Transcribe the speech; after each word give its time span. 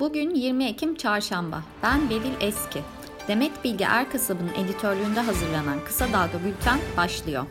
Bugün 0.00 0.34
20 0.34 0.64
Ekim 0.64 0.94
Çarşamba. 0.94 1.62
Ben 1.82 2.10
Beril 2.10 2.32
Eski. 2.40 2.80
Demet 3.28 3.64
Bilge 3.64 3.84
Erkasab'ın 3.84 4.64
editörlüğünde 4.64 5.20
hazırlanan 5.20 5.84
Kısa 5.84 6.06
Dalga 6.12 6.44
Bülten 6.44 6.78
başlıyor. 6.96 7.46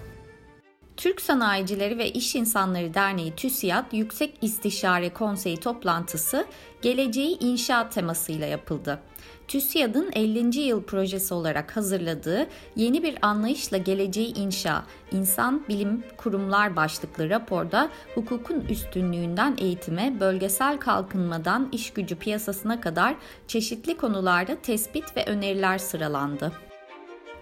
Türk 0.98 1.22
Sanayicileri 1.22 1.98
ve 1.98 2.12
İş 2.12 2.36
İnsanları 2.36 2.94
Derneği 2.94 3.36
TÜSİAD 3.36 3.86
Yüksek 3.92 4.34
İstişare 4.42 5.14
Konseyi 5.14 5.58
toplantısı 5.58 6.46
geleceği 6.82 7.40
inşaat 7.40 7.94
temasıyla 7.94 8.48
yapıldı. 8.48 9.00
TÜSİAD'ın 9.50 10.12
50. 10.14 10.60
yıl 10.60 10.84
projesi 10.84 11.34
olarak 11.34 11.78
hazırladığı 11.78 12.48
yeni 12.76 13.04
bir 13.04 13.18
anlayışla 13.22 13.78
geleceği 13.78 14.34
inşa, 14.34 14.84
insan 15.12 15.68
bilim 15.70 16.04
kurumlar 16.18 16.76
başlıklı 16.76 17.30
raporda 17.30 17.90
hukukun 18.16 18.62
üstünlüğünden 18.62 19.56
eğitime, 19.58 20.20
bölgesel 20.20 20.78
kalkınmadan 20.78 21.70
iş 21.72 21.94
gücü 21.94 22.16
piyasasına 22.16 22.82
kadar 22.82 23.16
çeşitli 23.48 23.98
konularda 23.98 24.56
tespit 24.56 25.18
ve 25.18 25.26
öneriler 25.26 25.78
sıralandı. 25.78 26.69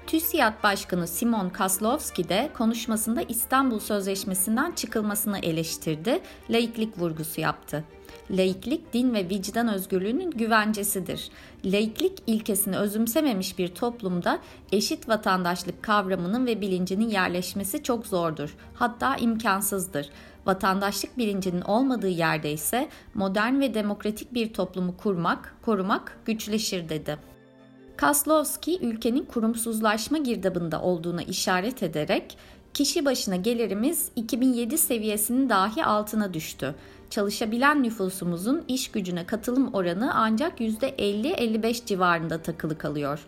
TÜSİAD 0.07 0.63
Başkanı 0.63 1.07
Simon 1.07 1.49
Kaslowski 1.49 2.29
de 2.29 2.49
konuşmasında 2.57 3.21
İstanbul 3.21 3.79
Sözleşmesi'nden 3.79 4.71
çıkılmasını 4.71 5.39
eleştirdi, 5.39 6.19
laiklik 6.49 6.99
vurgusu 6.99 7.41
yaptı. 7.41 7.83
Laiklik 8.31 8.93
din 8.93 9.13
ve 9.13 9.29
vicdan 9.29 9.67
özgürlüğünün 9.67 10.31
güvencesidir. 10.31 11.29
Laiklik 11.65 12.23
ilkesini 12.27 12.77
özümsememiş 12.77 13.57
bir 13.57 13.67
toplumda 13.67 14.39
eşit 14.71 15.09
vatandaşlık 15.09 15.83
kavramının 15.83 16.45
ve 16.45 16.61
bilincinin 16.61 17.09
yerleşmesi 17.09 17.83
çok 17.83 18.07
zordur. 18.07 18.55
Hatta 18.73 19.15
imkansızdır. 19.15 20.09
Vatandaşlık 20.45 21.17
bilincinin 21.17 21.61
olmadığı 21.61 22.09
yerde 22.09 22.51
ise 22.51 22.89
modern 23.13 23.59
ve 23.59 23.73
demokratik 23.73 24.33
bir 24.33 24.53
toplumu 24.53 24.97
kurmak, 24.97 25.55
korumak 25.61 26.17
güçleşir 26.25 26.89
dedi. 26.89 27.36
Kaslowski 27.97 28.79
ülkenin 28.81 29.25
kurumsuzlaşma 29.25 30.17
girdabında 30.17 30.81
olduğuna 30.81 31.21
işaret 31.21 31.83
ederek 31.83 32.37
kişi 32.73 33.05
başına 33.05 33.35
gelirimiz 33.35 34.09
2007 34.15 34.77
seviyesinin 34.77 35.49
dahi 35.49 35.85
altına 35.85 36.33
düştü. 36.33 36.75
Çalışabilen 37.09 37.83
nüfusumuzun 37.83 38.63
iş 38.67 38.91
gücüne 38.91 39.25
katılım 39.25 39.73
oranı 39.73 40.13
ancak 40.13 40.59
%50-55 40.59 41.85
civarında 41.85 42.41
takılı 42.41 42.77
kalıyor. 42.77 43.19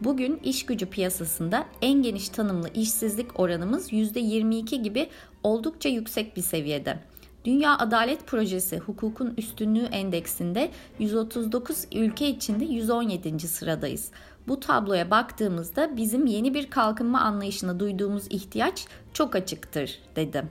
Bugün 0.00 0.36
iş 0.36 0.66
gücü 0.66 0.86
piyasasında 0.86 1.66
en 1.82 2.02
geniş 2.02 2.28
tanımlı 2.28 2.68
işsizlik 2.74 3.40
oranımız 3.40 3.92
%22 3.92 4.82
gibi 4.82 5.08
oldukça 5.42 5.88
yüksek 5.88 6.36
bir 6.36 6.42
seviyede. 6.42 6.98
Dünya 7.46 7.78
Adalet 7.78 8.26
Projesi 8.26 8.78
Hukukun 8.78 9.34
Üstünlüğü 9.36 9.84
Endeksinde 9.84 10.70
139 10.98 11.84
ülke 11.94 12.28
içinde 12.28 12.64
117. 12.64 13.48
sıradayız. 13.48 14.10
Bu 14.48 14.60
tabloya 14.60 15.10
baktığımızda 15.10 15.96
bizim 15.96 16.26
yeni 16.26 16.54
bir 16.54 16.70
kalkınma 16.70 17.20
anlayışına 17.20 17.80
duyduğumuz 17.80 18.26
ihtiyaç 18.30 18.86
çok 19.12 19.36
açıktır, 19.36 19.98
dedi. 20.16 20.44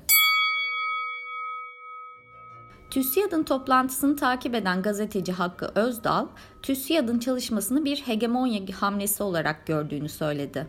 TÜSİAD'ın 2.90 3.44
toplantısını 3.44 4.16
takip 4.16 4.56
eden 4.56 4.82
gazeteci 4.82 5.32
Hakkı 5.32 5.72
Özdal, 5.76 6.28
TÜSİAD'ın 6.62 7.20
çalışmasını 7.20 7.86
bir 7.86 7.98
hegemonya 7.98 8.62
hamlesi 8.80 9.24
olarak 9.24 9.68
gördüğünü 9.68 10.10
söyledi. 10.10 10.68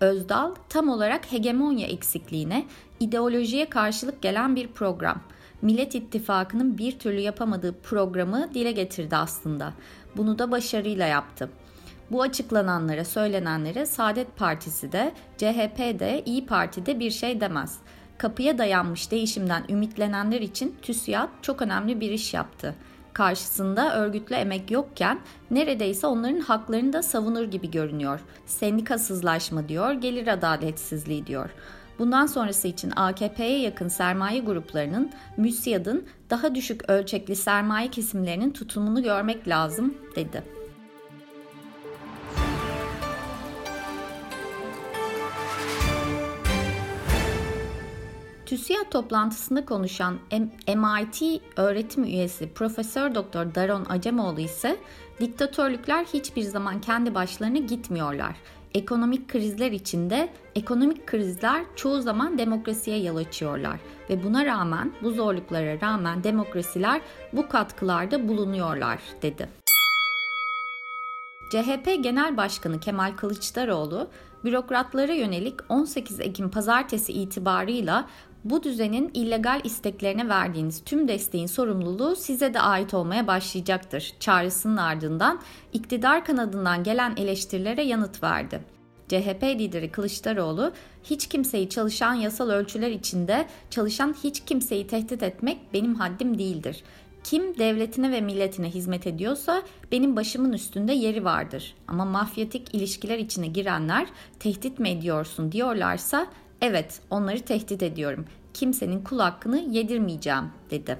Özdal, 0.00 0.54
tam 0.68 0.88
olarak 0.88 1.32
hegemonya 1.32 1.86
eksikliğine, 1.86 2.66
ideolojiye 3.00 3.70
karşılık 3.70 4.22
gelen 4.22 4.56
bir 4.56 4.68
program, 4.68 5.22
Millet 5.62 5.94
İttifakı'nın 5.94 6.78
bir 6.78 6.98
türlü 6.98 7.20
yapamadığı 7.20 7.80
programı 7.80 8.54
dile 8.54 8.72
getirdi 8.72 9.16
aslında. 9.16 9.72
Bunu 10.16 10.38
da 10.38 10.50
başarıyla 10.50 11.06
yaptı. 11.06 11.50
Bu 12.10 12.22
açıklananlara, 12.22 13.04
söylenenlere 13.04 13.86
Saadet 13.86 14.36
Partisi 14.36 14.92
de, 14.92 15.12
CHP 15.36 15.78
de, 15.78 16.22
İyi 16.26 16.46
Parti 16.46 16.86
de 16.86 17.00
bir 17.00 17.10
şey 17.10 17.40
demez. 17.40 17.78
Kapıya 18.18 18.58
dayanmış 18.58 19.10
değişimden 19.10 19.64
ümitlenenler 19.68 20.40
için 20.40 20.76
TÜSİAD 20.82 21.28
çok 21.42 21.62
önemli 21.62 22.00
bir 22.00 22.10
iş 22.10 22.34
yaptı. 22.34 22.74
Karşısında 23.12 23.96
örgütlü 23.96 24.34
emek 24.34 24.70
yokken 24.70 25.20
neredeyse 25.50 26.06
onların 26.06 26.40
haklarını 26.40 26.92
da 26.92 27.02
savunur 27.02 27.44
gibi 27.44 27.70
görünüyor. 27.70 28.20
Sendikasızlaşma 28.46 29.68
diyor, 29.68 29.92
gelir 29.92 30.26
adaletsizliği 30.26 31.26
diyor. 31.26 31.50
Bundan 31.98 32.26
sonrası 32.26 32.68
için 32.68 32.92
AKP'ye 32.96 33.58
yakın 33.60 33.88
sermaye 33.88 34.40
gruplarının 34.40 35.10
MÜSİAD'ın 35.36 36.06
daha 36.30 36.54
düşük 36.54 36.90
ölçekli 36.90 37.36
sermaye 37.36 37.90
kesimlerinin 37.90 38.50
tutumunu 38.50 39.02
görmek 39.02 39.48
lazım 39.48 39.94
dedi. 40.16 40.42
TÜSİAD 48.46 48.90
toplantısında 48.90 49.64
konuşan 49.64 50.18
MIT 50.68 51.42
öğretim 51.56 52.04
üyesi 52.04 52.52
Profesör 52.52 53.14
Doktor 53.14 53.54
Daron 53.54 53.84
Acemoğlu 53.88 54.40
ise 54.40 54.76
diktatörlükler 55.20 56.04
hiçbir 56.04 56.42
zaman 56.42 56.80
kendi 56.80 57.14
başlarına 57.14 57.58
gitmiyorlar. 57.58 58.36
Ekonomik 58.76 59.28
krizler 59.28 59.72
içinde 59.72 60.28
ekonomik 60.54 61.06
krizler 61.06 61.64
çoğu 61.76 62.00
zaman 62.00 62.38
demokrasiye 62.38 62.98
yol 62.98 63.16
açıyorlar 63.16 63.80
ve 64.10 64.24
buna 64.24 64.44
rağmen 64.44 64.92
bu 65.02 65.10
zorluklara 65.10 65.80
rağmen 65.80 66.24
demokrasiler 66.24 67.00
bu 67.32 67.48
katkılarda 67.48 68.28
bulunuyorlar 68.28 68.98
dedi. 69.22 69.48
CHP 71.50 72.02
Genel 72.02 72.36
Başkanı 72.36 72.80
Kemal 72.80 73.12
Kılıçdaroğlu, 73.16 74.08
bürokratlara 74.44 75.12
yönelik 75.12 75.54
18 75.68 76.20
Ekim 76.20 76.50
pazartesi 76.50 77.12
itibarıyla 77.12 78.08
bu 78.50 78.62
düzenin 78.62 79.10
illegal 79.14 79.60
isteklerine 79.64 80.28
verdiğiniz 80.28 80.84
tüm 80.84 81.08
desteğin 81.08 81.46
sorumluluğu 81.46 82.16
size 82.16 82.54
de 82.54 82.60
ait 82.60 82.94
olmaya 82.94 83.26
başlayacaktır. 83.26 84.14
Çağrısının 84.20 84.76
ardından 84.76 85.40
iktidar 85.72 86.24
kanadından 86.24 86.84
gelen 86.84 87.14
eleştirilere 87.16 87.82
yanıt 87.82 88.22
verdi. 88.22 88.60
CHP 89.08 89.42
lideri 89.42 89.90
Kılıçdaroğlu 89.90 90.72
hiç 91.04 91.26
kimseyi 91.26 91.68
çalışan 91.68 92.14
yasal 92.14 92.50
ölçüler 92.50 92.90
içinde 92.90 93.46
çalışan 93.70 94.14
hiç 94.24 94.44
kimseyi 94.44 94.86
tehdit 94.86 95.22
etmek 95.22 95.58
benim 95.74 95.94
haddim 95.94 96.38
değildir. 96.38 96.84
Kim 97.24 97.58
devletine 97.58 98.12
ve 98.12 98.20
milletine 98.20 98.70
hizmet 98.70 99.06
ediyorsa 99.06 99.62
benim 99.92 100.16
başımın 100.16 100.52
üstünde 100.52 100.92
yeri 100.92 101.24
vardır. 101.24 101.74
Ama 101.88 102.04
mafyatik 102.04 102.74
ilişkiler 102.74 103.18
içine 103.18 103.46
girenler 103.46 104.06
tehdit 104.40 104.78
mi 104.78 104.88
ediyorsun 104.88 105.52
diyorlarsa 105.52 106.26
evet 106.60 107.00
onları 107.10 107.40
tehdit 107.40 107.82
ediyorum. 107.82 108.26
Kimsenin 108.54 109.04
kul 109.04 109.18
hakkını 109.18 109.58
yedirmeyeceğim 109.58 110.44
dedi. 110.70 110.98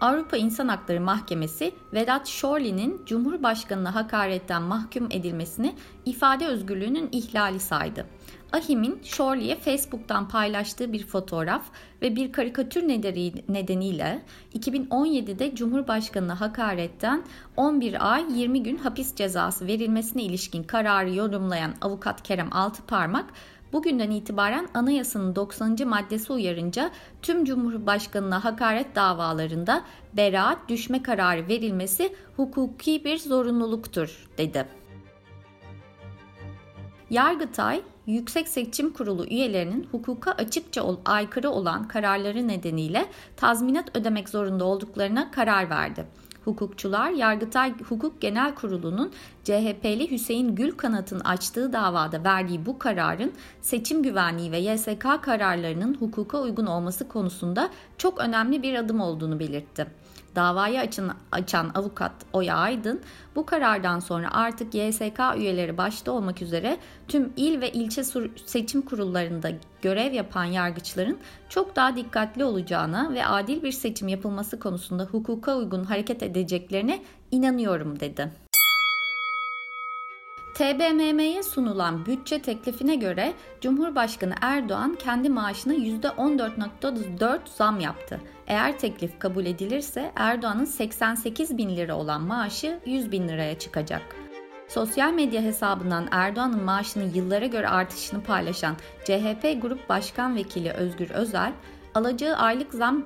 Avrupa 0.00 0.36
İnsan 0.36 0.68
Hakları 0.68 1.00
Mahkemesi 1.00 1.74
Vedat 1.92 2.28
Şorli'nin 2.28 3.02
Cumhurbaşkanı'na 3.06 3.94
hakaretten 3.94 4.62
mahkum 4.62 5.08
edilmesini 5.10 5.74
ifade 6.04 6.46
özgürlüğünün 6.46 7.08
ihlali 7.12 7.60
saydı. 7.60 8.06
Ahim'in 8.52 9.00
Shorley'e 9.02 9.56
Facebook'tan 9.56 10.28
paylaştığı 10.28 10.92
bir 10.92 11.06
fotoğraf 11.06 11.62
ve 12.02 12.16
bir 12.16 12.32
karikatür 12.32 12.88
nedeniyle 13.48 14.22
2017'de 14.54 15.54
Cumhurbaşkanı'na 15.54 16.40
hakaretten 16.40 17.24
11 17.56 18.12
ay 18.12 18.24
20 18.40 18.62
gün 18.62 18.76
hapis 18.76 19.14
cezası 19.14 19.66
verilmesine 19.66 20.22
ilişkin 20.22 20.62
kararı 20.62 21.14
yorumlayan 21.14 21.74
avukat 21.80 22.22
Kerem 22.22 22.52
Altıparmak 22.52 23.26
Bugünden 23.72 24.10
itibaren 24.10 24.68
anayasanın 24.74 25.36
90. 25.36 25.76
maddesi 25.86 26.32
uyarınca 26.32 26.90
tüm 27.22 27.44
Cumhurbaşkanına 27.44 28.44
hakaret 28.44 28.96
davalarında 28.96 29.84
beraat 30.16 30.68
düşme 30.68 31.02
kararı 31.02 31.48
verilmesi 31.48 32.14
hukuki 32.36 33.04
bir 33.04 33.18
zorunluluktur 33.18 34.28
dedi. 34.38 34.68
Yargıtay, 37.10 37.82
Yüksek 38.06 38.48
Seçim 38.48 38.92
Kurulu 38.92 39.26
üyelerinin 39.26 39.88
hukuka 39.92 40.30
açıkça 40.30 40.96
aykırı 41.04 41.50
olan 41.50 41.88
kararları 41.88 42.48
nedeniyle 42.48 43.06
tazminat 43.36 43.96
ödemek 43.96 44.28
zorunda 44.28 44.64
olduklarına 44.64 45.30
karar 45.30 45.70
verdi. 45.70 46.06
Hukukçular 46.44 47.10
Yargıtay 47.10 47.74
Hukuk 47.88 48.20
Genel 48.20 48.54
Kurulu'nun 48.54 49.12
CHP'li 49.44 50.10
Hüseyin 50.10 50.54
Gülkanat'ın 50.54 51.20
açtığı 51.20 51.72
davada 51.72 52.24
verdiği 52.24 52.66
bu 52.66 52.78
kararın 52.78 53.32
seçim 53.60 54.02
güvenliği 54.02 54.52
ve 54.52 54.58
YSK 54.58 55.22
kararlarının 55.22 55.94
hukuka 55.94 56.40
uygun 56.40 56.66
olması 56.66 57.08
konusunda 57.08 57.70
çok 57.98 58.20
önemli 58.20 58.62
bir 58.62 58.74
adım 58.74 59.00
olduğunu 59.00 59.40
belirtti. 59.40 59.86
Davayı 60.36 60.80
açın, 60.80 61.10
açan 61.32 61.70
avukat 61.74 62.12
Oya 62.32 62.56
Aydın 62.56 63.00
bu 63.36 63.46
karardan 63.46 64.00
sonra 64.00 64.34
artık 64.34 64.74
YSK 64.74 65.20
üyeleri 65.36 65.78
başta 65.78 66.12
olmak 66.12 66.42
üzere 66.42 66.76
tüm 67.08 67.32
il 67.36 67.60
ve 67.60 67.72
ilçe 67.72 68.04
seçim 68.46 68.82
kurullarında 68.82 69.50
görev 69.82 70.12
yapan 70.12 70.44
yargıçların 70.44 71.18
çok 71.48 71.76
daha 71.76 71.96
dikkatli 71.96 72.44
olacağına 72.44 73.14
ve 73.14 73.26
adil 73.26 73.62
bir 73.62 73.72
seçim 73.72 74.08
yapılması 74.08 74.60
konusunda 74.60 75.04
hukuka 75.04 75.56
uygun 75.56 75.84
hareket 75.84 76.22
edeceklerine 76.22 77.02
inanıyorum 77.30 78.00
dedi. 78.00 78.30
TBMM'ye 80.60 81.42
sunulan 81.42 82.06
bütçe 82.06 82.42
teklifine 82.42 82.96
göre 82.96 83.32
Cumhurbaşkanı 83.60 84.34
Erdoğan 84.40 84.94
kendi 84.94 85.28
maaşına 85.28 85.74
%14.4 85.74 87.38
zam 87.56 87.80
yaptı. 87.80 88.20
Eğer 88.46 88.78
teklif 88.78 89.18
kabul 89.18 89.46
edilirse 89.46 90.12
Erdoğan'ın 90.16 90.64
88 90.64 91.58
bin 91.58 91.76
lira 91.76 91.96
olan 91.96 92.22
maaşı 92.22 92.80
100 92.86 93.12
bin 93.12 93.28
liraya 93.28 93.58
çıkacak. 93.58 94.02
Sosyal 94.68 95.12
medya 95.12 95.42
hesabından 95.42 96.08
Erdoğan'ın 96.10 96.64
maaşının 96.64 97.14
yıllara 97.14 97.46
göre 97.46 97.68
artışını 97.68 98.22
paylaşan 98.22 98.76
CHP 99.04 99.62
Grup 99.62 99.88
Başkan 99.88 100.36
Vekili 100.36 100.70
Özgür 100.70 101.10
Özel, 101.10 101.52
alacağı 101.94 102.36
aylık 102.36 102.74
zam 102.74 103.04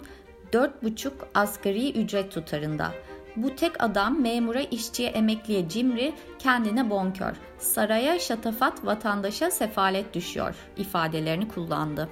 4,5 0.53 1.11
asgari 1.35 2.03
ücret 2.03 2.33
tutarında. 2.33 2.93
Bu 3.37 3.57
tek 3.57 3.83
adam 3.83 4.23
memura, 4.23 4.61
işçiye, 4.61 5.09
emekliye 5.09 5.69
cimri, 5.69 6.15
kendine 6.39 6.91
bonkör. 6.91 7.37
Saraya 7.59 8.19
şatafat, 8.19 8.87
vatandaşa 8.87 9.51
sefalet 9.51 10.15
düşüyor 10.15 10.55
ifadelerini 10.77 11.49
kullandı. 11.49 12.09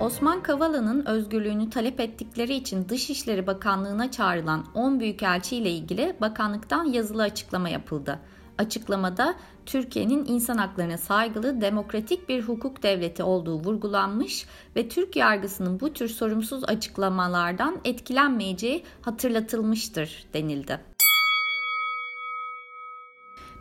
Osman 0.00 0.42
Kavala'nın 0.42 1.06
özgürlüğünü 1.06 1.70
talep 1.70 2.00
ettikleri 2.00 2.54
için 2.54 2.88
Dışişleri 2.88 3.46
Bakanlığı'na 3.46 4.10
çağrılan 4.10 4.64
10 4.74 5.00
büyükelçi 5.00 5.56
ile 5.56 5.70
ilgili 5.70 6.16
bakanlıktan 6.20 6.84
yazılı 6.84 7.22
açıklama 7.22 7.68
yapıldı. 7.68 8.18
Açıklamada 8.58 9.34
Türkiye'nin 9.66 10.24
insan 10.24 10.58
haklarına 10.58 10.98
saygılı, 10.98 11.60
demokratik 11.60 12.28
bir 12.28 12.42
hukuk 12.42 12.82
devleti 12.82 13.22
olduğu 13.22 13.58
vurgulanmış 13.58 14.46
ve 14.76 14.88
Türk 14.88 15.16
yargısının 15.16 15.80
bu 15.80 15.92
tür 15.92 16.08
sorumsuz 16.08 16.64
açıklamalardan 16.64 17.80
etkilenmeyeceği 17.84 18.84
hatırlatılmıştır 19.02 20.26
denildi. 20.34 20.80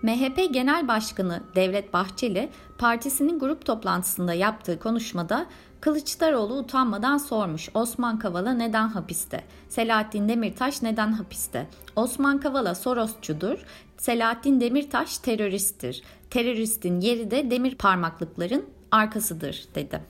MHP 0.01 0.53
Genel 0.53 0.87
Başkanı 0.87 1.43
Devlet 1.55 1.93
Bahçeli, 1.93 2.49
partisinin 2.77 3.39
grup 3.39 3.65
toplantısında 3.65 4.33
yaptığı 4.33 4.79
konuşmada 4.79 5.45
Kılıçdaroğlu 5.81 6.57
utanmadan 6.57 7.17
sormuş 7.17 7.69
Osman 7.73 8.19
Kavala 8.19 8.53
neden 8.53 8.87
hapiste? 8.87 9.43
Selahattin 9.69 10.29
Demirtaş 10.29 10.81
neden 10.81 11.11
hapiste? 11.11 11.67
Osman 11.95 12.39
Kavala 12.39 12.75
Sorosçudur, 12.75 13.65
Selahattin 13.97 14.61
Demirtaş 14.61 15.17
teröristtir. 15.17 16.03
Teröristin 16.29 17.01
yeri 17.01 17.31
de 17.31 17.51
demir 17.51 17.75
parmaklıkların 17.75 18.65
arkasıdır 18.91 19.65
dedi. 19.75 20.01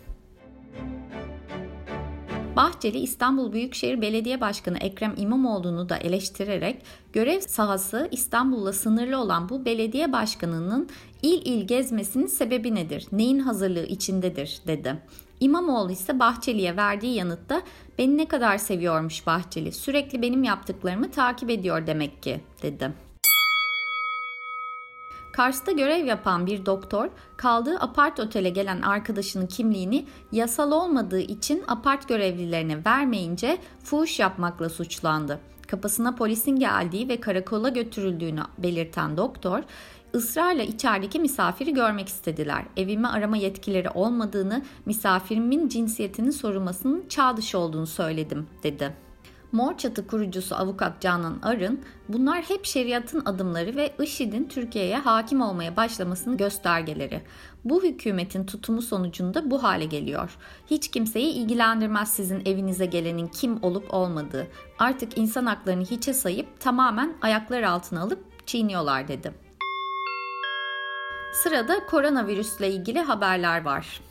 Bahçeli 2.56 3.00
İstanbul 3.00 3.54
Büyükşehir 3.54 4.01
Belediye 4.01 4.42
Başkanı 4.42 4.77
Ekrem 4.77 5.13
İmamoğlu'nu 5.18 5.89
da 5.89 5.98
eleştirerek 5.98 6.81
görev 7.13 7.39
sahası 7.39 8.07
İstanbul'la 8.12 8.74
sınırlı 8.74 9.18
olan 9.18 9.50
bu 9.50 9.66
belediye 9.66 10.12
başkanının 10.12 10.89
il 11.21 11.45
il 11.45 11.68
gezmesinin 11.68 12.27
sebebi 12.27 12.75
nedir? 12.75 13.07
Neyin 13.12 13.39
hazırlığı 13.39 13.86
içindedir 13.86 14.62
dedi. 14.68 14.95
İmamoğlu 15.39 15.91
ise 15.91 16.19
Bahçeli'ye 16.19 16.77
verdiği 16.77 17.15
yanıtta 17.15 17.62
beni 17.97 18.18
ne 18.18 18.27
kadar 18.27 18.57
seviyormuş 18.57 19.27
Bahçeli 19.27 19.71
sürekli 19.71 20.21
benim 20.21 20.44
yaptıklarımı 20.44 21.12
takip 21.12 21.50
ediyor 21.50 21.88
demek 21.88 22.24
ki 22.24 22.41
dedi. 22.62 22.94
Kars'ta 25.33 25.71
görev 25.71 26.06
yapan 26.06 26.45
bir 26.45 26.65
doktor 26.65 27.09
kaldığı 27.38 27.80
apart 27.80 28.19
otele 28.19 28.50
gelen 28.50 28.81
arkadaşının 28.81 29.47
kimliğini 29.47 30.06
yasal 30.31 30.71
olmadığı 30.71 31.19
için 31.19 31.63
apart 31.68 32.07
görevlilerine 32.07 32.85
vermeyince 32.85 33.57
fuhuş 33.83 34.19
yapmakla 34.19 34.69
suçlandı. 34.69 35.39
Kapısına 35.68 36.15
polisin 36.15 36.56
geldiği 36.56 37.09
ve 37.09 37.19
karakola 37.19 37.69
götürüldüğünü 37.69 38.42
belirten 38.57 39.18
doktor, 39.18 39.63
ısrarla 40.15 40.63
içerideki 40.63 41.19
misafiri 41.19 41.73
görmek 41.73 42.07
istediler. 42.07 42.65
Evimi 42.77 43.07
arama 43.07 43.38
yetkileri 43.38 43.89
olmadığını, 43.89 44.61
misafirimin 44.85 45.67
cinsiyetinin 45.67 46.31
sorulmasının 46.31 47.06
çağ 47.09 47.38
dışı 47.38 47.57
olduğunu 47.59 47.88
söyledim, 47.88 48.47
dedi. 48.63 48.95
Mor 49.51 49.77
Çatı 49.77 50.07
kurucusu 50.07 50.56
avukat 50.56 51.01
Canan 51.01 51.39
Arın, 51.41 51.81
bunlar 52.09 52.41
hep 52.41 52.65
şeriatın 52.65 53.25
adımları 53.25 53.75
ve 53.75 53.94
IŞİD'in 54.03 54.45
Türkiye'ye 54.45 54.97
hakim 54.97 55.41
olmaya 55.41 55.75
başlamasının 55.75 56.38
göstergeleri. 56.38 57.21
Bu 57.65 57.83
hükümetin 57.83 58.45
tutumu 58.45 58.81
sonucunda 58.81 59.51
bu 59.51 59.63
hale 59.63 59.85
geliyor. 59.85 60.38
Hiç 60.67 60.91
kimseyi 60.91 61.33
ilgilendirmez 61.33 62.13
sizin 62.13 62.41
evinize 62.45 62.85
gelenin 62.85 63.27
kim 63.27 63.63
olup 63.63 63.94
olmadığı. 63.94 64.47
Artık 64.79 65.17
insan 65.17 65.45
haklarını 65.45 65.85
hiçe 65.85 66.13
sayıp 66.13 66.59
tamamen 66.59 67.13
ayaklar 67.21 67.63
altına 67.63 68.01
alıp 68.01 68.47
çiğniyorlar 68.47 69.07
dedi. 69.07 69.49
Sırada 71.34 71.86
koronavirüsle 71.86 72.72
ilgili 72.72 73.00
haberler 73.00 73.66
var. 73.66 74.02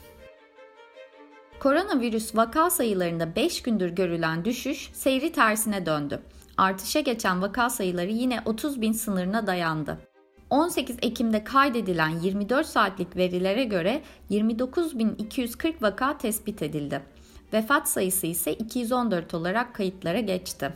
Koronavirüs 1.59 2.35
vaka 2.35 2.69
sayılarında 2.69 3.35
5 3.35 3.61
gündür 3.61 3.89
görülen 3.89 4.45
düşüş 4.45 4.89
seyri 4.93 5.31
tersine 5.31 5.85
döndü. 5.85 6.19
Artışa 6.57 6.99
geçen 6.99 7.41
vaka 7.41 7.69
sayıları 7.69 8.11
yine 8.11 8.41
30 8.45 8.81
bin 8.81 8.91
sınırına 8.91 9.47
dayandı. 9.47 9.97
18 10.49 10.97
Ekim'de 11.01 11.43
kaydedilen 11.43 12.09
24 12.09 12.67
saatlik 12.67 13.15
verilere 13.15 13.63
göre 13.63 14.01
29.240 14.31 15.81
vaka 15.81 16.17
tespit 16.17 16.61
edildi. 16.61 17.01
Vefat 17.53 17.89
sayısı 17.89 18.27
ise 18.27 18.53
214 18.53 19.33
olarak 19.33 19.75
kayıtlara 19.75 20.19
geçti. 20.19 20.73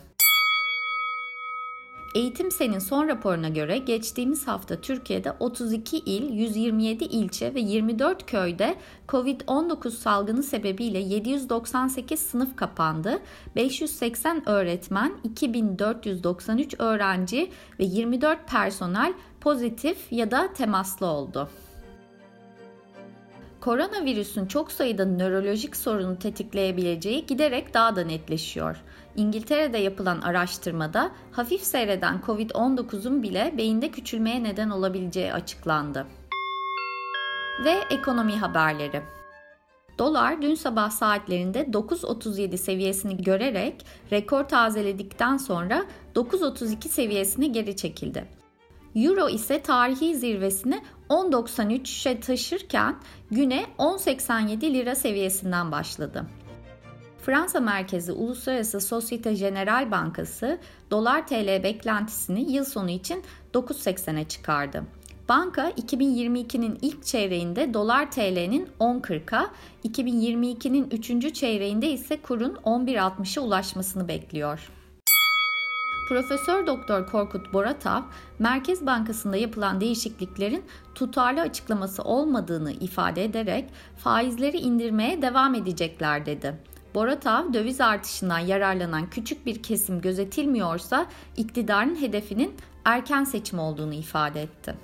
Eğitim 2.16 2.52
Sen'in 2.52 2.80
son 2.80 3.08
raporuna 3.08 3.50
göre 3.50 3.78
geçtiğimiz 3.78 4.48
hafta 4.48 4.82
Türkiye'de 4.82 5.32
32 5.40 5.98
il, 5.98 6.34
127 6.34 7.04
ilçe 7.04 7.56
ve 7.56 7.60
24 7.60 8.26
köyde 8.26 8.76
Covid-19 9.08 9.90
salgını 9.92 10.44
sebebiyle 10.44 11.00
798 11.00 12.20
sınıf 12.20 12.56
kapandı. 12.56 13.20
580 13.56 14.50
öğretmen, 14.50 15.14
2493 15.24 16.76
öğrenci 16.80 17.52
ve 17.80 17.84
24 17.84 18.48
personel 18.48 19.14
pozitif 19.42 20.12
ya 20.12 20.32
da 20.32 20.54
temaslı 20.54 21.06
oldu. 21.06 21.50
Koronavirüsün 23.64 24.46
çok 24.46 24.72
sayıda 24.72 25.06
nörolojik 25.06 25.76
sorunu 25.76 26.20
tetikleyebileceği 26.20 27.26
giderek 27.26 27.74
daha 27.74 27.96
da 27.96 28.04
netleşiyor. 28.04 28.78
İngiltere'de 29.16 29.78
yapılan 29.78 30.22
araştırmada 30.22 31.12
hafif 31.32 31.62
seyreden 31.62 32.22
COVID-19'un 32.26 33.24
bile 33.24 33.54
beyinde 33.58 33.92
küçülmeye 33.92 34.44
neden 34.44 34.70
olabileceği 34.70 35.34
açıklandı. 35.34 36.08
Ve 37.66 37.76
ekonomi 37.90 38.36
haberleri. 38.36 39.02
Dolar 40.00 40.42
dün 40.42 40.56
sabah 40.56 40.90
saatlerinde 40.90 41.64
9.37 41.64 42.58
seviyesini 42.58 43.24
görerek 43.24 43.86
rekor 44.12 44.44
tazeledikten 44.44 45.38
sonra 45.38 45.86
9.32 46.16 46.88
seviyesine 46.88 47.48
geri 47.48 47.76
çekildi. 47.76 48.26
Euro 48.96 49.30
ise 49.30 49.62
tarihi 49.62 50.16
zirvesini 50.16 50.82
10.93'e 51.10 52.20
taşırken 52.20 52.96
güne 53.32 53.66
10.87 53.78 54.74
lira 54.74 54.96
seviyesinden 54.96 55.72
başladı. 55.72 56.26
Fransa 57.26 57.60
merkezi 57.60 58.12
Uluslararası 58.12 58.82
Societe 58.82 59.34
Generale 59.34 59.92
Bankası 59.92 60.60
dolar 60.92 61.28
TL 61.28 61.64
beklentisini 61.64 62.52
yıl 62.52 62.66
sonu 62.66 62.90
için 62.90 63.24
9.80'e 63.54 64.24
çıkardı. 64.24 64.84
Banka 65.30 65.70
2022'nin 65.70 66.80
ilk 66.82 67.06
çeyreğinde 67.06 67.74
dolar 67.74 68.12
TL'nin 68.12 68.70
10.40'a, 68.80 69.52
2022'nin 69.86 70.90
3. 70.92 71.34
çeyreğinde 71.36 71.90
ise 71.90 72.22
kurun 72.22 72.54
11.60'a 72.66 73.44
ulaşmasını 73.44 74.08
bekliyor. 74.08 74.70
Profesör 76.10 76.68
Doktor 76.68 77.08
Korkut 77.08 77.54
Boratav, 77.54 78.02
Merkez 78.40 78.86
Bankası'nda 78.86 79.38
yapılan 79.38 79.82
değişikliklerin 79.82 80.64
tutarlı 80.96 81.42
açıklaması 81.42 82.04
olmadığını 82.04 82.72
ifade 82.72 83.24
ederek 83.24 83.70
faizleri 83.98 84.58
indirmeye 84.58 85.22
devam 85.22 85.56
edecekler 85.56 86.26
dedi. 86.26 86.73
Boratav, 86.96 87.54
döviz 87.54 87.82
artışından 87.82 88.40
yararlanan 88.40 89.10
küçük 89.10 89.46
bir 89.46 89.64
kesim 89.64 90.02
gözetilmiyorsa 90.02 91.06
iktidarın 91.38 92.02
hedefinin 92.02 92.56
erken 92.86 93.24
seçim 93.24 93.60
olduğunu 93.60 93.94
ifade 93.94 94.42
etti. 94.42 94.76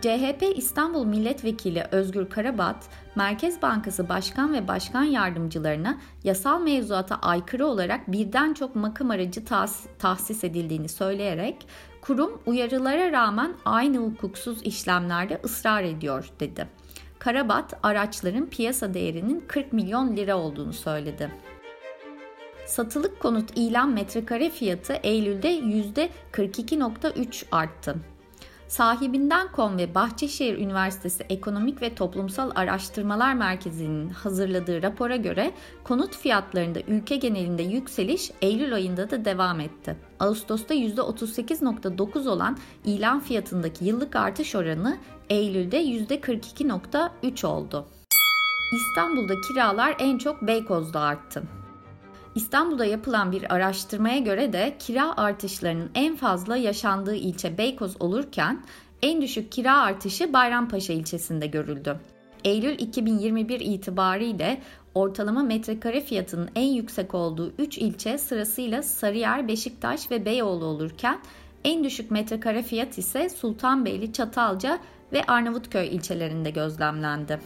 CHP 0.00 0.42
İstanbul 0.56 1.04
Milletvekili 1.04 1.84
Özgür 1.90 2.30
Karabat, 2.30 2.76
Merkez 3.14 3.62
Bankası 3.62 4.08
Başkan 4.08 4.52
ve 4.52 4.68
Başkan 4.68 5.04
Yardımcılarına 5.04 5.98
yasal 6.24 6.60
mevzuata 6.60 7.16
aykırı 7.16 7.66
olarak 7.66 8.12
birden 8.12 8.54
çok 8.54 8.76
makam 8.76 9.10
aracı 9.10 9.40
tahs- 9.40 9.86
tahsis 9.98 10.44
edildiğini 10.44 10.88
söyleyerek 10.88 11.66
kurum 12.00 12.40
uyarılara 12.46 13.12
rağmen 13.12 13.54
aynı 13.64 13.98
hukuksuz 13.98 14.62
işlemlerde 14.62 15.40
ısrar 15.44 15.82
ediyor 15.82 16.30
dedi. 16.40 16.68
Karabat 17.24 17.74
araçların 17.82 18.46
piyasa 18.46 18.94
değerinin 18.94 19.44
40 19.48 19.72
milyon 19.72 20.16
lira 20.16 20.38
olduğunu 20.38 20.72
söyledi. 20.72 21.30
Satılık 22.66 23.20
konut 23.20 23.50
ilan 23.56 23.92
metrekare 23.92 24.50
fiyatı 24.50 24.92
Eylül'de 24.92 25.58
%42.3 25.58 27.44
arttı. 27.52 27.96
Sahibinden.com 28.68 29.78
ve 29.78 29.94
Bahçeşehir 29.94 30.58
Üniversitesi 30.58 31.22
Ekonomik 31.28 31.82
ve 31.82 31.94
Toplumsal 31.94 32.50
Araştırmalar 32.54 33.34
Merkezi'nin 33.34 34.08
hazırladığı 34.08 34.82
rapora 34.82 35.16
göre 35.16 35.52
konut 35.84 36.16
fiyatlarında 36.16 36.80
ülke 36.80 37.16
genelinde 37.16 37.62
yükseliş 37.62 38.30
Eylül 38.42 38.74
ayında 38.74 39.10
da 39.10 39.24
devam 39.24 39.60
etti. 39.60 39.96
Ağustos'ta 40.20 40.74
%38.9 40.74 42.28
olan 42.28 42.58
ilan 42.84 43.20
fiyatındaki 43.20 43.84
yıllık 43.84 44.16
artış 44.16 44.54
oranı 44.54 44.98
Eylül'de 45.30 45.82
%42.3 45.82 47.46
oldu. 47.46 47.86
İstanbul'da 48.72 49.34
kiralar 49.40 49.96
en 49.98 50.18
çok 50.18 50.42
Beykoz'da 50.42 51.00
arttı. 51.00 51.42
İstanbul'da 52.34 52.84
yapılan 52.84 53.32
bir 53.32 53.54
araştırmaya 53.54 54.18
göre 54.18 54.52
de 54.52 54.76
kira 54.78 55.16
artışlarının 55.16 55.90
en 55.94 56.16
fazla 56.16 56.56
yaşandığı 56.56 57.14
ilçe 57.14 57.58
Beykoz 57.58 57.96
olurken 58.00 58.64
en 59.02 59.22
düşük 59.22 59.52
kira 59.52 59.82
artışı 59.82 60.32
Bayrampaşa 60.32 60.92
ilçesinde 60.92 61.46
görüldü. 61.46 62.00
Eylül 62.44 62.78
2021 62.78 63.60
itibariyle 63.60 64.62
ortalama 64.94 65.42
metrekare 65.42 66.00
fiyatının 66.00 66.50
en 66.56 66.72
yüksek 66.72 67.14
olduğu 67.14 67.52
3 67.58 67.78
ilçe 67.78 68.18
sırasıyla 68.18 68.82
Sarıyer, 68.82 69.48
Beşiktaş 69.48 70.10
ve 70.10 70.24
Beyoğlu 70.24 70.64
olurken 70.64 71.20
en 71.64 71.84
düşük 71.84 72.10
metrekare 72.10 72.62
fiyat 72.62 72.98
ise 72.98 73.28
Sultanbeyli, 73.28 74.12
Çatalca 74.12 74.78
ve 75.12 75.24
Arnavutköy 75.24 75.86
ilçelerinde 75.86 76.50
gözlemlendi. 76.50 77.40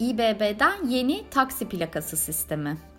İBB'den 0.00 0.86
yeni 0.88 1.30
taksi 1.30 1.68
plakası 1.68 2.16
sistemi. 2.16 2.93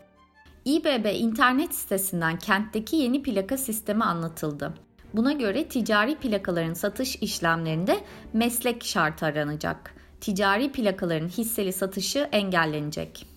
İBB 0.65 1.15
internet 1.15 1.75
sitesinden 1.75 2.39
kentteki 2.39 2.95
yeni 2.95 3.23
plaka 3.23 3.57
sistemi 3.57 4.03
anlatıldı. 4.03 4.73
Buna 5.13 5.31
göre 5.31 5.67
ticari 5.67 6.15
plakaların 6.15 6.73
satış 6.73 7.15
işlemlerinde 7.15 7.97
meslek 8.33 8.83
şartı 8.83 9.25
aranacak. 9.25 9.95
Ticari 10.21 10.71
plakaların 10.71 11.27
hisseli 11.27 11.73
satışı 11.73 12.29
engellenecek. 12.31 13.27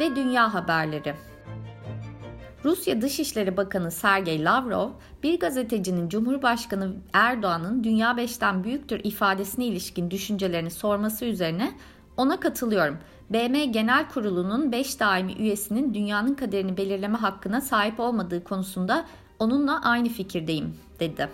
Ve 0.00 0.16
dünya 0.16 0.54
haberleri. 0.54 1.14
Rusya 2.64 3.02
Dışişleri 3.02 3.56
Bakanı 3.56 3.90
Sergey 3.90 4.44
Lavrov, 4.44 4.90
bir 5.22 5.40
gazetecinin 5.40 6.08
Cumhurbaşkanı 6.08 6.96
Erdoğan'ın 7.12 7.84
Dünya 7.84 8.16
Beşten 8.16 8.64
Büyüktür 8.64 9.00
ifadesine 9.04 9.66
ilişkin 9.66 10.10
düşüncelerini 10.10 10.70
sorması 10.70 11.24
üzerine 11.24 11.72
ona 12.16 12.40
katılıyorum. 12.40 12.98
BM 13.30 13.64
Genel 13.64 14.08
Kurulu'nun 14.08 14.72
5 14.72 15.00
daimi 15.00 15.32
üyesinin 15.32 15.94
dünyanın 15.94 16.34
kaderini 16.34 16.76
belirleme 16.76 17.18
hakkına 17.18 17.60
sahip 17.60 18.00
olmadığı 18.00 18.44
konusunda 18.44 19.06
onunla 19.38 19.82
aynı 19.82 20.08
fikirdeyim, 20.08 20.76
dedi. 21.00 21.28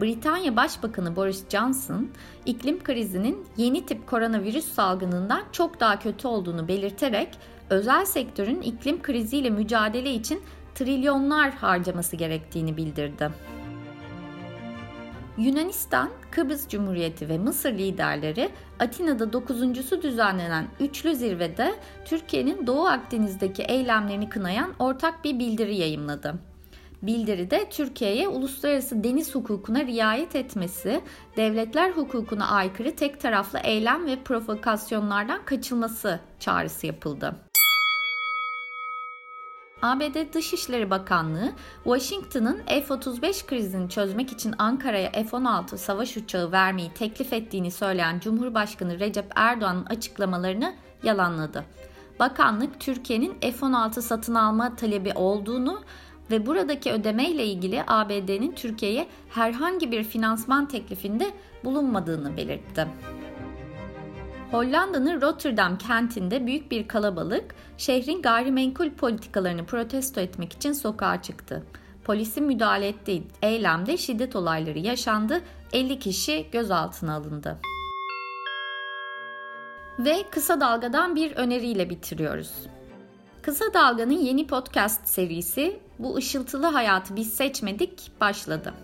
Britanya 0.00 0.56
Başbakanı 0.56 1.16
Boris 1.16 1.48
Johnson, 1.48 2.08
iklim 2.46 2.82
krizinin 2.82 3.46
yeni 3.56 3.86
tip 3.86 4.06
koronavirüs 4.06 4.72
salgınından 4.72 5.42
çok 5.52 5.80
daha 5.80 5.98
kötü 5.98 6.28
olduğunu 6.28 6.68
belirterek 6.68 7.28
özel 7.70 8.04
sektörün 8.04 8.62
iklim 8.62 9.02
kriziyle 9.02 9.50
mücadele 9.50 10.14
için 10.14 10.42
trilyonlar 10.74 11.50
harcaması 11.50 12.16
gerektiğini 12.16 12.76
bildirdi. 12.76 13.30
Yunanistan, 15.38 16.10
Kıbrıs 16.30 16.68
Cumhuriyeti 16.68 17.28
ve 17.28 17.38
Mısır 17.38 17.72
liderleri 17.72 18.50
Atina'da 18.78 19.32
9. 19.32 20.02
düzenlenen 20.02 20.68
üçlü 20.80 21.14
zirvede 21.14 21.74
Türkiye'nin 22.04 22.66
Doğu 22.66 22.86
Akdeniz'deki 22.86 23.62
eylemlerini 23.62 24.28
kınayan 24.28 24.74
ortak 24.78 25.24
bir 25.24 25.38
bildiri 25.38 25.76
yayımladı. 25.76 26.34
Bildiride 27.02 27.68
Türkiye'ye 27.70 28.28
uluslararası 28.28 29.04
deniz 29.04 29.34
hukukuna 29.34 29.86
riayet 29.86 30.36
etmesi, 30.36 31.00
devletler 31.36 31.90
hukukuna 31.90 32.48
aykırı 32.48 32.96
tek 32.96 33.20
taraflı 33.20 33.58
eylem 33.58 34.06
ve 34.06 34.22
provokasyonlardan 34.22 35.44
kaçılması 35.44 36.20
çağrısı 36.40 36.86
yapıldı. 36.86 37.47
ABD 39.82 40.32
Dışişleri 40.32 40.90
Bakanlığı, 40.90 41.52
Washington'ın 41.84 42.62
F-35 42.66 43.46
krizini 43.46 43.90
çözmek 43.90 44.32
için 44.32 44.54
Ankara'ya 44.58 45.10
F-16 45.12 45.76
savaş 45.76 46.16
uçağı 46.16 46.52
vermeyi 46.52 46.92
teklif 46.92 47.32
ettiğini 47.32 47.70
söyleyen 47.70 48.20
Cumhurbaşkanı 48.20 49.00
Recep 49.00 49.26
Erdoğan'ın 49.36 49.84
açıklamalarını 49.84 50.74
yalanladı. 51.02 51.64
Bakanlık, 52.18 52.80
Türkiye'nin 52.80 53.40
F-16 53.40 54.02
satın 54.02 54.34
alma 54.34 54.76
talebi 54.76 55.12
olduğunu 55.14 55.80
ve 56.30 56.46
buradaki 56.46 56.92
ödeme 56.92 57.30
ile 57.30 57.46
ilgili 57.46 57.84
ABD'nin 57.86 58.52
Türkiye'ye 58.52 59.06
herhangi 59.28 59.92
bir 59.92 60.04
finansman 60.04 60.68
teklifinde 60.68 61.30
bulunmadığını 61.64 62.36
belirtti. 62.36 62.86
Hollanda'nın 64.50 65.20
Rotterdam 65.20 65.78
kentinde 65.78 66.46
büyük 66.46 66.70
bir 66.70 66.88
kalabalık 66.88 67.54
şehrin 67.78 68.22
gayrimenkul 68.22 68.90
politikalarını 68.90 69.66
protesto 69.66 70.20
etmek 70.20 70.52
için 70.52 70.72
sokağa 70.72 71.22
çıktı. 71.22 71.62
Polisin 72.04 72.44
müdahale 72.44 72.88
ettiği 72.88 73.22
eylemde 73.42 73.96
şiddet 73.96 74.36
olayları 74.36 74.78
yaşandı, 74.78 75.40
50 75.72 75.98
kişi 75.98 76.46
gözaltına 76.52 77.14
alındı. 77.14 77.58
Ve 79.98 80.24
kısa 80.30 80.60
dalgadan 80.60 81.16
bir 81.16 81.36
öneriyle 81.36 81.90
bitiriyoruz. 81.90 82.52
Kısa 83.42 83.74
Dalga'nın 83.74 84.18
yeni 84.18 84.46
podcast 84.46 85.08
serisi 85.08 85.80
Bu 85.98 86.16
ışıltılı 86.16 86.66
hayatı 86.66 87.16
biz 87.16 87.34
seçmedik 87.34 88.10
başladı. 88.20 88.74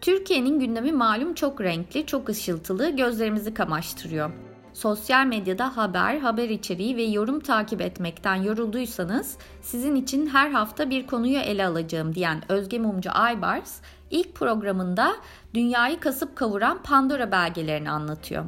Türkiye'nin 0.00 0.60
gündemi 0.60 0.92
malum 0.92 1.34
çok 1.34 1.60
renkli, 1.60 2.06
çok 2.06 2.28
ışıltılı, 2.28 2.90
gözlerimizi 2.90 3.54
kamaştırıyor 3.54 4.45
sosyal 4.76 5.26
medyada 5.26 5.76
haber, 5.76 6.18
haber 6.18 6.48
içeriği 6.48 6.96
ve 6.96 7.02
yorum 7.02 7.40
takip 7.40 7.80
etmekten 7.80 8.34
yorulduysanız 8.34 9.36
sizin 9.62 9.94
için 9.94 10.26
her 10.26 10.50
hafta 10.50 10.90
bir 10.90 11.06
konuyu 11.06 11.38
ele 11.38 11.66
alacağım 11.66 12.14
diyen 12.14 12.42
Özge 12.48 12.78
Mumcu 12.78 13.10
Aybars 13.10 13.80
ilk 14.10 14.34
programında 14.34 15.12
dünyayı 15.54 16.00
kasıp 16.00 16.36
kavuran 16.36 16.82
Pandora 16.82 17.32
belgelerini 17.32 17.90
anlatıyor. 17.90 18.44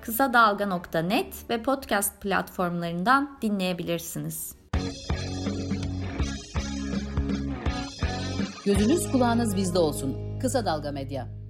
Kısa 0.00 0.32
Dalga.net 0.32 1.50
ve 1.50 1.62
podcast 1.62 2.20
platformlarından 2.20 3.38
dinleyebilirsiniz. 3.42 4.56
Gözünüz 8.64 9.12
kulağınız 9.12 9.56
bizde 9.56 9.78
olsun. 9.78 10.38
Kısa 10.40 10.64
Dalga 10.64 10.92
Medya. 10.92 11.47